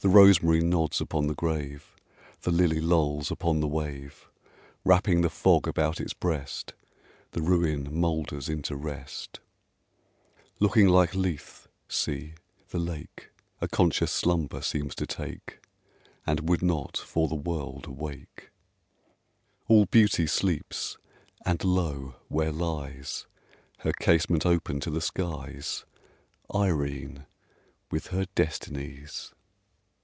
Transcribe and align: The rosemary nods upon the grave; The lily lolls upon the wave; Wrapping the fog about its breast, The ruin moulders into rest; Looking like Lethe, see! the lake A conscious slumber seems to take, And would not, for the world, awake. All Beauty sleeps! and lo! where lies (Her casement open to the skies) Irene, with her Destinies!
The 0.00 0.08
rosemary 0.08 0.60
nods 0.60 1.00
upon 1.00 1.26
the 1.26 1.34
grave; 1.34 1.96
The 2.42 2.52
lily 2.52 2.80
lolls 2.80 3.32
upon 3.32 3.58
the 3.58 3.66
wave; 3.66 4.30
Wrapping 4.84 5.22
the 5.22 5.28
fog 5.28 5.66
about 5.66 6.00
its 6.00 6.14
breast, 6.14 6.72
The 7.32 7.42
ruin 7.42 7.88
moulders 7.92 8.48
into 8.48 8.76
rest; 8.76 9.40
Looking 10.60 10.86
like 10.86 11.16
Lethe, 11.16 11.66
see! 11.88 12.34
the 12.68 12.78
lake 12.78 13.30
A 13.60 13.66
conscious 13.66 14.12
slumber 14.12 14.62
seems 14.62 14.94
to 14.94 15.04
take, 15.04 15.58
And 16.24 16.48
would 16.48 16.62
not, 16.62 16.96
for 16.96 17.26
the 17.26 17.34
world, 17.34 17.86
awake. 17.86 18.52
All 19.66 19.84
Beauty 19.86 20.28
sleeps! 20.28 20.96
and 21.44 21.64
lo! 21.64 22.14
where 22.28 22.52
lies 22.52 23.26
(Her 23.78 23.92
casement 23.94 24.46
open 24.46 24.78
to 24.78 24.90
the 24.90 25.00
skies) 25.00 25.84
Irene, 26.54 27.26
with 27.90 28.06
her 28.06 28.26
Destinies! 28.36 29.32